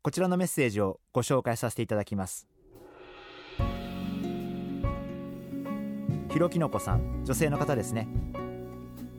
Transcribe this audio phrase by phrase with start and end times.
[0.00, 2.46] こちらのメッセージをご紹介させていただきます。
[6.30, 8.08] ひろきのこさん女性の方ですね。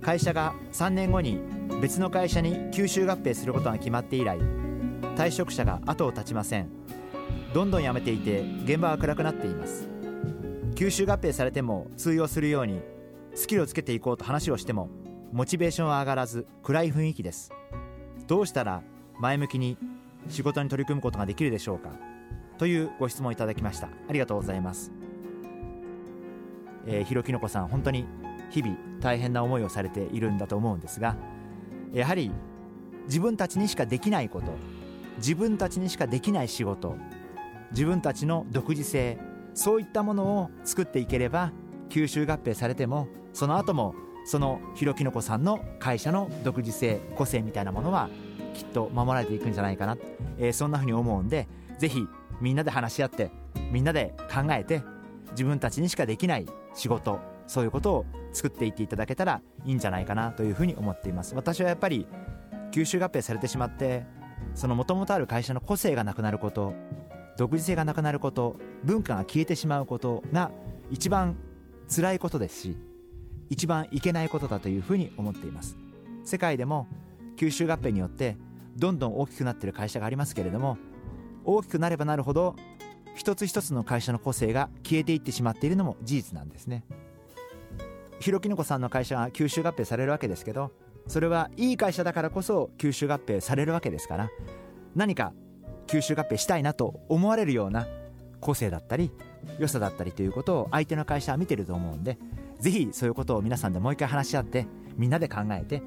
[0.01, 1.41] 会社が3年後に
[1.81, 4.39] 別の会社に吸収合併することが決まって以来
[5.17, 6.69] 退職者が後を絶ちません。
[7.53, 9.89] どんどん辞めていて現場は暗くなっています。
[10.75, 12.81] 吸収合併されても通用するように
[13.35, 14.89] スキルをつけていこうと話をしても
[15.33, 17.51] モチベーションは上がらず暗い雰囲気です。
[18.27, 18.81] どうしたら
[19.19, 19.77] 前向きに
[20.27, 21.91] 仕事に取り組むことができるでしょうか？
[22.57, 23.87] というご質問いただきました。
[23.87, 24.91] ありがとうございます。
[26.85, 28.05] えー、ひろきのこさん本当に
[28.49, 31.15] 日々大変な思いをされているんだと思うんですが
[31.93, 32.31] やはり
[33.05, 34.47] 自分たちにしかできないこと
[35.17, 36.95] 自分たちにしかできない仕事
[37.71, 39.19] 自分たちの独自性
[39.53, 41.51] そういったものを作っていければ
[41.89, 43.93] 吸収合併されてもその後も
[44.25, 48.09] そのひろきのこさんの会社の独自性個性みたいなものは
[48.53, 49.97] きっと守られていくんじゃないかな、
[50.37, 52.05] えー、そんなふうに思うんでぜひ
[52.41, 53.31] みんなで話し合って
[53.71, 54.83] みんなで考えて
[55.31, 61.33] 自分たちにしかできない仕事そういうことを作っていっていただけたらいいんじゃないかなというふうに思っています。
[61.35, 62.05] 私はやっぱり
[62.71, 64.05] 吸収合併されてしまって
[64.53, 66.73] そのもともとある会社の個性がなくなること
[67.37, 70.51] 独自性がなくなること文化が消えてしまうことが
[70.91, 71.37] 一番
[71.93, 72.77] 辛いことですし
[73.49, 75.77] 一番いけないことだというふうに思っています。
[76.23, 76.87] 世界でも
[77.37, 78.37] 吸収合併によって
[78.77, 80.77] どんどん大きくなっている会社がありますけれども
[81.43, 82.55] 大きくなればなるほど
[83.15, 86.83] 一つ一つの会社の個性が消えていってしまっているのも事実なんですね。
[88.19, 90.71] ひろきのこさんの会社が吸収合併されるわけですけど
[91.07, 94.29] それはいい会社だからこそ吸収合併されるわけですから
[94.95, 95.33] 何か
[95.87, 97.87] 吸収合併したいなと思われるような
[98.41, 99.11] 個性だったり
[99.57, 102.17] 良さだったりということを相手の会社は見てると思うんで
[102.59, 105.81] ぜひそういうことを皆さんでもう一回話し合ってみんなで考えて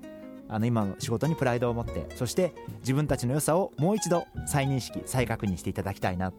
[0.49, 6.33] あの今の仕事にプライドを持ってそして自分たちの良さをもう一度再認識再確認していただきたいな。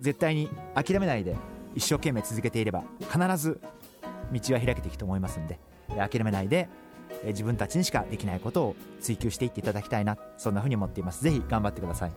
[0.00, 1.36] 絶対に諦めないで
[1.74, 3.60] 一生懸命続けていれば必ず
[4.30, 6.68] 道は開けていくと思いますんで諦めないで
[7.24, 10.18] 自分たちにしかできないことを追求していっていただきたいな。
[10.36, 11.24] そんなふうに思っています。
[11.24, 12.12] ぜひ頑張ってください。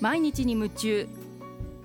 [0.00, 1.08] 毎日に夢中。